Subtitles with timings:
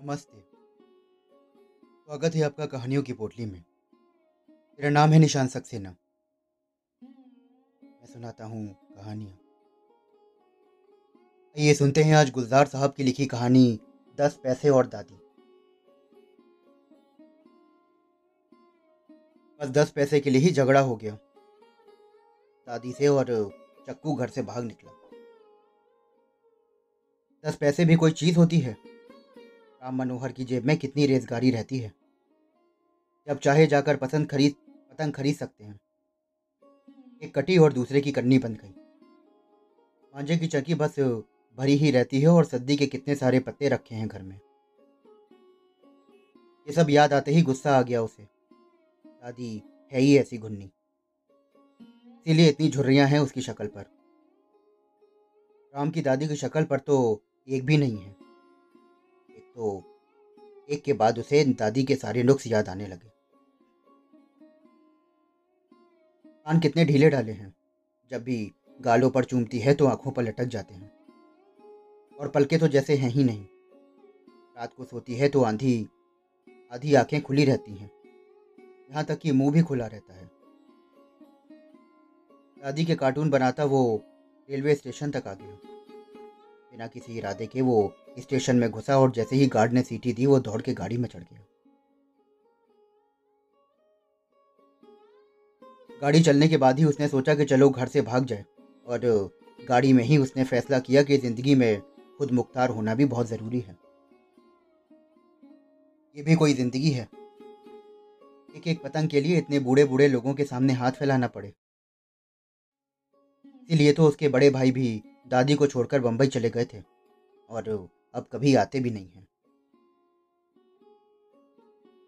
[0.00, 0.40] नमस्ते।
[2.04, 3.64] स्वागत है आपका कहानियों की पोटली में।
[4.50, 5.96] मेरा नाम है निशान सक्सेना।
[7.84, 9.38] मैं सुनाता हूँ कहानियाँ।
[11.56, 13.80] ये सुनते हैं आज गुलजार साहब की लिखी कहानी,
[14.20, 15.14] दस पैसे और दादी।
[19.60, 21.14] बस दस पैसे के लिए ही झगड़ा हो गया।
[22.66, 23.26] दादी से और
[23.86, 24.92] चक्कू घर से भाग निकला।
[27.44, 28.95] दस पैसे भी कोई चीज़ होती है?
[29.86, 31.92] राम मनोहर की जेब में कितनी रेजगारी रहती है।
[33.28, 34.54] जब चाहे जाकर पसंद खरीद,
[34.90, 35.80] पतंग खरीद सकते हैं।
[37.22, 38.74] एक कटी और दूसरे की कन्नी बन गई।
[40.14, 40.98] मांझे की चक्की बस
[41.58, 44.40] भरी ही रहती है और सद्दी के कितने सारे पत्ते रखे हैं घर में।
[46.66, 48.22] ये सब याद आते ही गुस्सा आ गया उसे।
[49.06, 49.62] दादी,
[49.92, 50.70] है ही ऐसी घुन्नी।
[52.26, 53.82] इसीलिए इतनी झुर्रियाँ हैं उसकी शक्ल पर।
[55.74, 58.15] राम की दादी की शक्ल पर तो एक भी नहीं है।
[59.56, 59.84] तो
[60.70, 63.12] एक के बाद उसे दादी के सारे नुक्स याद आने लगे।
[66.46, 67.54] कान कितने ढीले डाले हैं।
[68.10, 70.92] जब भी गालों पर चूमती है तो आँखों पर लटक जाते हैं।
[72.20, 73.44] और पलके तो जैसे हैं ही नहीं।
[74.58, 75.88] रात को सोती है तो आंधी,
[76.72, 77.90] आधी आँखें खुली रहती हैं।
[78.90, 80.30] यहाँ तक कि मुँह भी खुला रहता है।
[82.62, 84.02] दादी के कार्टून बनाता वो
[84.50, 85.75] रेलवे स्टेशन तक आ गया।
[86.76, 87.76] बिना किसी इरादे के वो
[88.18, 91.08] स्टेशन में घुसा और जैसे ही गार्ड ने सीटी दी, वो दौड़ के गाड़ी में
[91.08, 91.44] चढ़ गया।
[96.02, 98.44] गाड़ी चलने के बाद ही उसने सोचा कि चलो घर से भाग जाए
[98.86, 99.00] और
[99.58, 101.80] गाड़ी में ही उसने फैसला किया कि ज़िंदगी में
[102.18, 103.76] खुद मुख्तार होना भी बहुत ज़रूरी है।
[106.16, 107.08] ये भी कोई ज़िंदगी है।
[108.56, 111.52] एक एक पतंग के लिए इतने बूढ़े बूढ़े लोगों के सामने हाथ फैलाना पड़े।
[113.70, 114.88] इसीलिए तो उसके बड़े भाई भी
[115.26, 116.82] दादी को छोड़कर बंबई चले गए थे,
[117.50, 117.68] और
[118.14, 119.26] अब कभी आते भी नहीं हैं।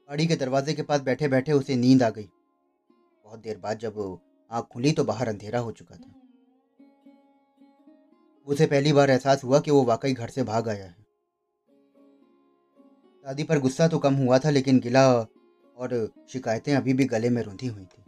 [0.08, 2.28] गाड़ी के दरवाजे के पास बैठे बैठे उसे नींद आ गई।
[3.24, 3.98] बहुत देर बाद जब
[4.50, 6.14] आँख खुली तो बाहर अंधेरा हो चुका था।
[8.46, 10.96] उसे पहली बार एहसास हुआ कि वो वाकई घर से भाग आया है।
[13.24, 17.42] दादी पर गुस्सा तो कम हुआ था, लेकिन गिला और शिकायतें अभी भी गले में
[17.42, 18.02] रूंधी हुई थी।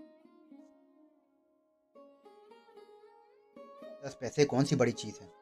[4.05, 5.33] दस पैसे कौन सी बड़ी चीज़ है?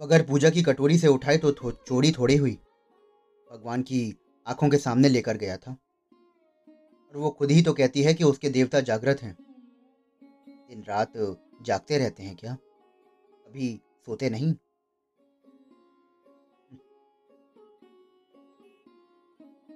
[0.00, 2.58] अगर पूजा की कटोरी से उठाए तो थो, चोरी थोड़ी हुई।
[3.50, 5.76] भगवान की आँखों के सामने लेकर गया था।
[7.08, 9.36] और वो खुद ही तो कहती है कि उसके देवता जागृत हैं।
[10.68, 11.12] दिन रात
[11.62, 12.54] जागते रहते हैं क्या?
[13.46, 14.54] कभी सोते नहीं?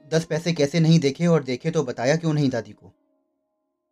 [0.08, 2.86] दस पैसे कैसे नहीं देखे और देखे तो बताया क्यों नहीं दादी को?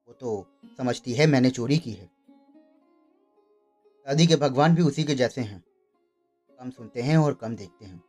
[0.08, 2.10] वो तो समझती है, मैंने चोरी की है।
[4.06, 5.64] दादी के भगवान भी उसी के जैसे हैं।
[6.58, 8.02] कम सुनते हैं और कम देखते हैं।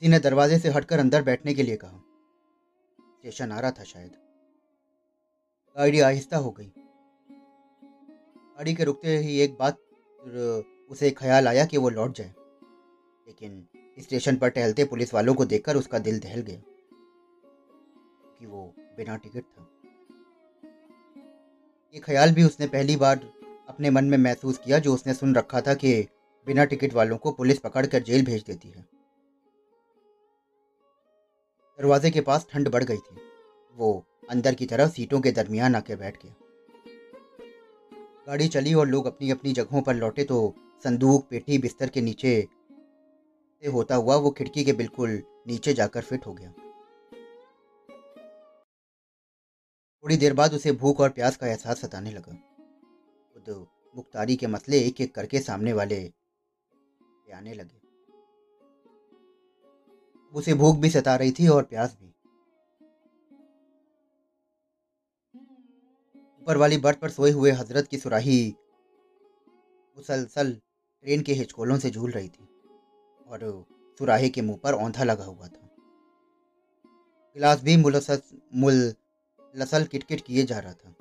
[0.00, 2.00] किसी ने दरवाजे से हटकर अंदर बैठने के लिए कहा।
[3.00, 4.12] स्टेशन आ रहा था शायद।
[5.78, 6.72] गाड़ी आहिस्ता हो गई।
[8.36, 9.78] गाड़ी के रुकते ही एक बात
[10.90, 12.34] उसे ख्याल आया कि वो लौट जाए।
[13.26, 13.68] लेकिन
[13.98, 16.62] स्टेशन पर टहलते पुलिस वालों को देखकर उसका दिल दहल गया।
[18.38, 19.68] कि वो बिना टिकट था।
[21.94, 23.20] ये ख्याल भी उसने पहली बार
[23.68, 26.08] अपने मन में महसूस किया जो उसने सुन रखा था कि
[26.46, 28.82] बिना टिकट वालों को पुलिस पकड़कर जेल भेज देती है।
[31.78, 33.16] दरवाजे के पास ठंड बढ़ गई थी।
[33.76, 36.34] वो अंदर की तरफ़ सीटों के दरमियान आके बैठ गया।
[38.26, 40.54] गाड़ी चली और लोग अपनी अपनी जगहों पर लौटे तो
[40.84, 42.48] संदूक, पेटी बिस्तर के नीचे
[43.62, 46.52] से होता हुआ वो खिड़की के बिल्कुल नीचे जाकर फिट हो गया।
[50.04, 52.34] थोड़ी देर बाद उसे भूख और प्यास का एहसास सताने लगा।
[53.34, 55.98] खुद मुख्तारी के मसले एक एक करके सामने वाले
[57.34, 57.76] आने लगे।
[60.34, 62.06] उसे भूख भी सता रही थी और प्यास भी।
[66.42, 68.38] ऊपर वाली बर्थ पर सोए हुए हज़रत की सुराही
[69.96, 70.52] मुसलसल
[71.04, 72.48] ट्रेन के हिचकोलों से झूल रही थी
[73.28, 73.66] और
[74.00, 75.68] सुराही के मुँह पर औंधा लगा हुआ था।
[77.36, 78.20] गिलास भी मुलसल
[78.54, 78.92] मुल
[79.56, 80.94] लसल किटकिट किए जा रहा था।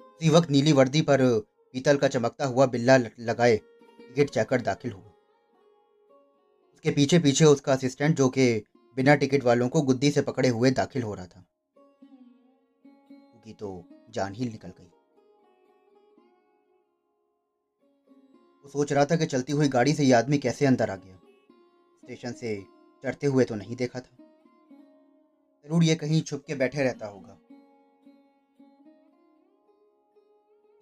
[0.00, 1.40] उसी वक्त नीली वर्दी पर
[1.72, 5.10] पीतल का चमकता हुआ बिल्ला लगाए टिकट चेकर दाखिल हुआ।
[6.74, 8.62] उसके पीछे पीछे उसका असिस्टेंट जो कि
[8.96, 11.46] बिना टिकट वालों को गुद्दी से पकड़े हुए दाखिल हो रहा था।
[13.60, 14.90] तो जान ही निकल गई।
[18.64, 21.16] वो सोच रहा था कि चलती हुई गाड़ी से ये आदमी कैसे अंदर आ गया।
[22.04, 22.64] स्टेशन से
[23.04, 24.19] चढ़ते हुए तो नहीं देखा था।
[25.64, 27.36] ज़रूर ये कहीं छुप के बैठे रहता होगा।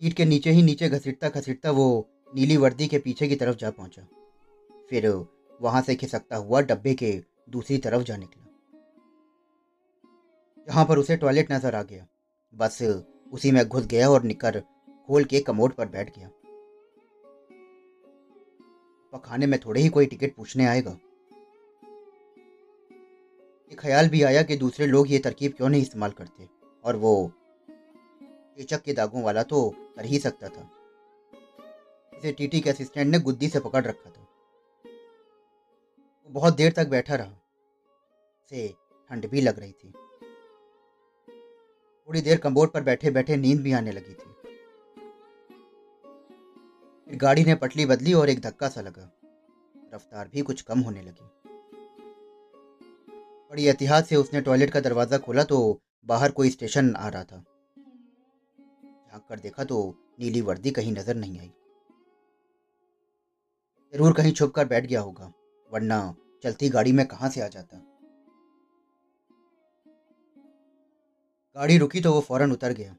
[0.03, 1.87] ईट के नीचे ही नीचे घसीटता घसीटता वो
[2.35, 4.03] नीली वर्दी के पीछे की तरफ़ जा पहुँचा।
[4.91, 5.07] फिर
[5.61, 7.11] वहाँ से खिसकता हुआ डब्बे के
[7.49, 8.45] दूसरी तरफ़ जा निकला।
[10.69, 12.07] जहाँ पर उसे टॉयलेट नज़र आ गया।
[12.55, 12.83] बस
[13.33, 14.61] उसी में घुस गया और निकर
[15.09, 16.31] खोल के कमोड पर बैठ गया।
[19.13, 20.97] पखाने में थोड़े ही कोई टिकट पूछने आएगा।
[23.69, 26.49] ये ख्याल भी आया कि दूसरे लोग ये तरकीब क्यों नहीं इस्तेमाल करते?
[26.85, 27.33] और वो
[28.57, 30.71] चेचक के दागों वाला तो कर ही सकता था।
[32.19, 34.27] इसे टीटी के असिस्टेंट ने गुद्दी से पकड़ रखा था।
[36.25, 37.35] वो बहुत देर तक बैठा रहा।
[38.51, 38.75] से
[39.09, 39.93] ठंड भी लग रही थी।
[42.09, 44.35] थोड़ी देर कम्बोर्ड पर बैठे बैठे नींद भी आने लगी थी।
[47.07, 49.13] फिर गाड़ी ने पटली बदली और एक धक्का सा लगा।
[49.95, 51.48] रफ्तार भी कुछ कम होने लगी।
[53.53, 55.59] बड़ी एहतियात से उसने टॉयलेट का दरवाज़ा खोला तो
[56.07, 57.37] बाहर कोई स्टेशन आ रहा था।
[59.11, 59.79] झाँक कर देखा तो
[60.21, 61.51] नीली वर्दी कहीं नज़र नहीं आई।
[63.95, 65.33] ज़रूर कहीं छुप कर बैठ गया होगा,
[65.71, 66.15] वरना
[66.45, 67.79] चलती गाड़ी में कहाँ से आ जाता?
[71.57, 72.95] गाड़ी रुकी तो वो फ़ौरन उतर गया।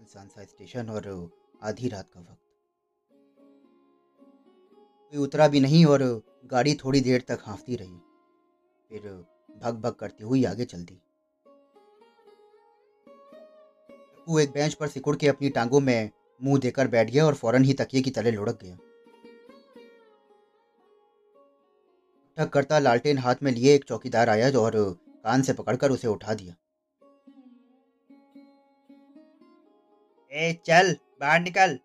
[0.00, 1.30] इंसान सा स्टेशन और
[1.62, 2.38] आधी रात का वक्त।
[5.12, 6.02] कोई उतरा भी नहीं और
[6.46, 8.00] गाड़ी थोड़ी देर तक हाँफती रही।
[8.90, 9.26] फिर
[9.62, 11.00] भग भग करती हुई आगे चल दी
[14.40, 16.10] एक बेंच पर सिकुड़ के अपनी टांगों में
[16.42, 18.76] मुँह देकर बैठ गया और फ़ौरन ही तकिए की तले लुढ़क गया।
[22.36, 26.34] ठक करता लालटेन हाथ में लिए एक चौकीदार आया और कान से पकड़कर उसे उठा
[26.34, 26.54] दिया।
[30.32, 31.78] ए, चल, बाहर निकल।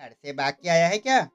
[0.00, 1.28] घर से बाकी आया है क्या?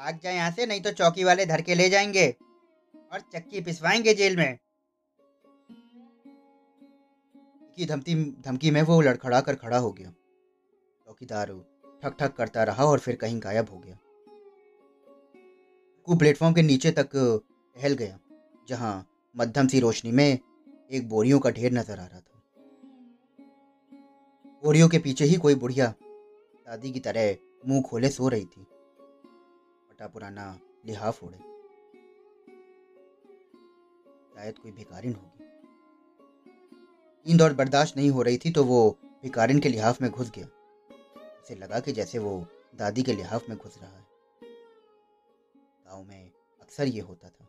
[0.00, 2.26] भाग जा यहाँ से, नहीं तो चौकी वाले धर के ले जाएँगे
[3.12, 4.58] और चक्की पिसवाएँगे जेल में।
[7.76, 10.10] की धमकी धमकी में वो लड़खड़ा कर खड़ा हो गया।
[11.06, 11.52] चौकीदार
[12.02, 13.98] ठक ठक करता रहा और फिर कहीं गायब हो गया।
[16.08, 18.18] को प्लेटफॉर्म के नीचे तक टहल गया,
[18.68, 20.38] जहाँ मध्यम सी रोशनी में
[20.90, 22.42] एक बोरियों का ढेर नज़र आ रहा था।
[24.62, 25.94] बोरियों के पीछे ही कोई बुढ़िया
[26.66, 27.36] दादी की तरह
[27.68, 28.66] मुँह खोले सो रही थी।
[30.00, 30.44] पटा पुराना
[30.86, 31.38] लिहाफ ओढ़े
[34.34, 35.44] शायद कोई भिकारिन होगी।
[37.26, 38.78] नींद और बर्दाश्त नहीं हो रही थी तो वो
[39.22, 40.46] भिकारिन के लिहाफ में घुस गया।
[41.42, 44.06] उसे लगा कि जैसे वो दादी के लिहाफ में घुस रहा है।
[45.86, 46.30] गाँव में
[46.60, 47.46] अक्सर ये होता था।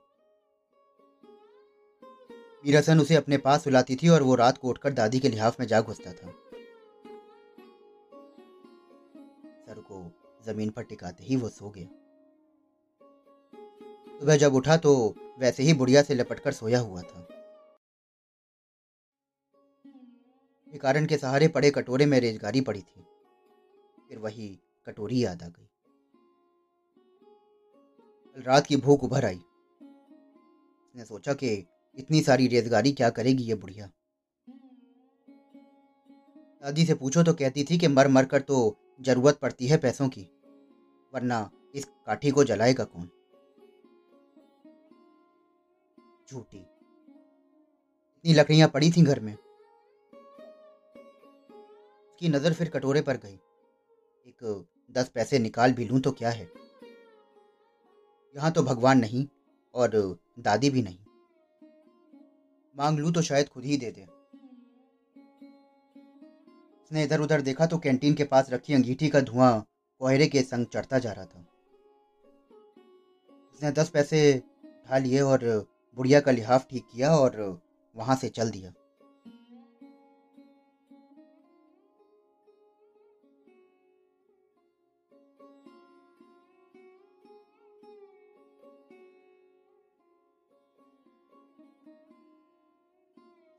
[2.66, 5.68] मीरासन उसे अपने पास सुलाती थी और वो रात को उठकर दादी के लिहाफ में
[5.68, 6.32] जा घुसता था।
[9.66, 10.04] सर को
[10.46, 11.88] ज़मीन पर टिकाते ही वो सो गया।
[14.22, 14.92] सुबह जब उठा तो
[15.40, 17.28] वैसे ही बुढ़िया से लपटकर सोया हुआ था।
[20.74, 23.04] कारण के सहारे पड़े कटोरे में रेजगारी पड़ी थी।
[24.10, 24.48] फिर वही
[24.86, 25.68] कटोरी याद आ गई।
[28.36, 31.50] कल रात की भूख उभर आई। उसने सोचा कि
[31.98, 33.90] इतनी सारी रेजगारी क्या करेगी ये बुढ़िया।
[36.64, 38.60] दादी से पूछो तो कहती थी कि मर मर कर तो
[39.02, 40.22] ज़रूरत पड़ती है पैसों की,
[41.14, 43.10] वरना इस काठी को जलाएगा कौन?
[46.32, 49.34] झूठी। इतनी लकड़ियाँ पड़ी थी घर में
[52.12, 53.34] उसकी नज़र फिर कटोरे पर गई।
[54.26, 54.66] एक
[54.96, 56.50] दस पैसे निकाल भी लूँ तो क्या है?
[58.36, 59.26] यहाँ तो भगवान नहीं
[59.74, 60.98] और दादी भी नहीं।
[62.76, 64.02] मांग लूँ तो शायद खुद ही दे दे।
[66.82, 69.52] उसने इधर उधर देखा तो कैंटीन के पास रखी अंगीठी का धुआँ
[70.02, 71.46] कोहरे के संग चढ़ता जा रहा था।
[73.54, 74.22] उसने दस पैसे
[74.66, 75.46] उठा लिए और
[75.96, 77.62] बुढ़िया का लिहाफ ठीक किया और
[77.96, 78.72] वहाँ से चल दिया।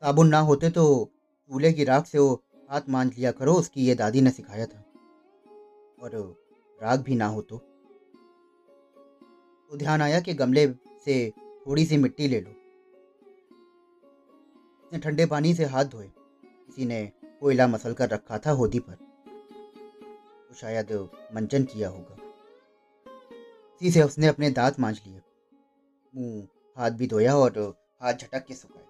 [0.03, 1.11] साबुन ना होते तो
[1.51, 4.85] चूल्हे की राख से वो हाथ मांझ लिया करो, उसकी ये दादी ने सिखाया था।
[6.03, 6.11] और
[6.83, 7.59] राग भी ना हो तो।
[9.71, 10.67] तो ध्यान आया कि गमले
[11.05, 11.33] से
[11.67, 12.51] थोड़ी सी मिट्टी ले लो।
[14.83, 16.11] उसने ठंडे पानी से हाथ धोए।
[16.45, 18.95] किसी ने कोयला मसल कर रखा था होदी पर।
[20.49, 20.93] तो शायद
[21.35, 22.17] मंचन किया होगा।
[23.75, 25.21] इसी से उसने अपने दांत मांझ लिए।
[26.15, 28.87] मुँह, हाथ भी धोया और हाथ झटक के सुखाए।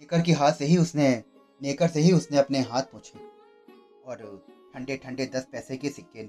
[0.00, 1.24] नेकर की हाथ से ही उसने,
[1.62, 3.18] नेकर से ही उसने अपने हाथ पोछे
[4.04, 6.22] और ठंडे ठंडे दस पैसे के सिक्के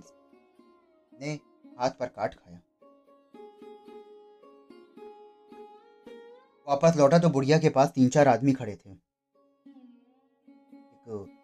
[1.22, 1.40] ने
[1.80, 2.62] हाथ पर काट खाया।
[6.68, 8.96] वापस लौटा तो बुढ़िया के पास तीन चार आदमी खड़े थे।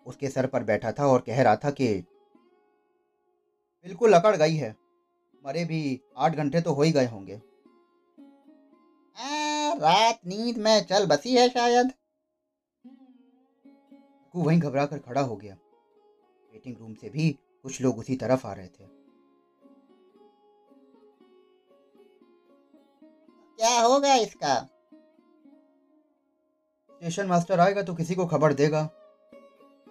[0.06, 1.88] उसके सर पर बैठा था और कह रहा था कि,
[3.86, 4.76] बिल्कुल अकड़ गई है।
[5.46, 7.42] मरे भी आठ घंटे तो हो ही गए होंगे।
[9.76, 11.94] रात नींद में चल बसी है शायद?
[14.36, 15.56] वहीं घबरा कर खड़ा हो गया।
[16.54, 17.30] वेटिंग रूम से भी
[17.64, 18.86] कुछ लोग उसी तरफ़ आ रहे थे।
[23.60, 24.70] क्या होगा इसका?
[27.04, 28.90] स्टेशन मास्टर आएगा तो किसी को खबर देगा।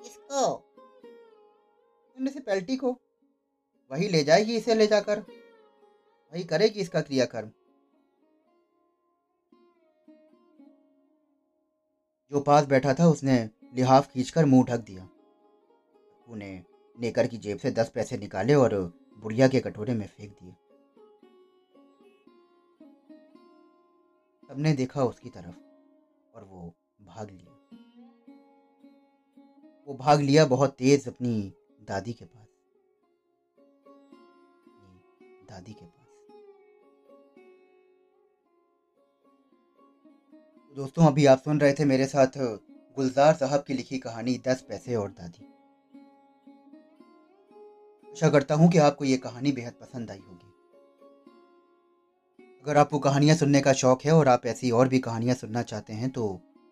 [0.03, 0.57] किसको?
[2.17, 3.01] म्यूनिसिपैलिटी को।
[3.91, 5.21] वही ले जाएगी इसे ले जाकर।
[6.33, 7.51] वही करेगी इसका क्रियाकर्म।
[12.33, 15.09] जो पास बैठा था उसने लिहाफ खींचकर मुँह ढक दिया।
[16.29, 16.65] ने
[17.01, 18.75] नेकर की जेब से दस पैसे निकाले और
[19.19, 20.53] बुढ़िया के कटोरे में फेंक दिए।
[24.49, 25.55] सबने देखा उसकी तरफ़
[26.37, 26.75] और वो
[27.17, 27.51] भाग लिया।
[29.89, 31.53] वो भाग लिया बहुत तेज अपनी
[31.83, 32.47] दादी के पास।
[35.51, 35.99] दादी के पास।
[40.77, 42.39] दोस्तों, अभी आप सुन रहे थे मेरे साथ
[42.97, 45.45] गुलजार साहब की लिखी कहानी दस पैसे और दादी।
[48.13, 50.49] आशा करता हूँ कि आपको ये कहानी बेहद पसंद आई होगी।
[52.65, 55.93] अगर आपको कहानियाँ सुनने का शौक है और आप ऐसी और भी कहानियाँ सुनना चाहते
[55.93, 56.25] हैं तो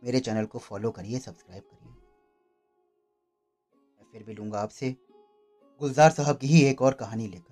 [0.04, 1.92] मेरे चैनल को फॉलो करिए, सब्सक्राइब करिए।
[3.98, 4.96] मैं फिर भी लूँगा आपसे,
[5.80, 7.49] गुलजार साहब की ही एक और कहानी लेकर।